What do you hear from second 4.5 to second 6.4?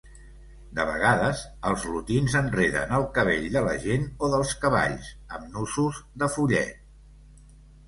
cavalls amb nussos de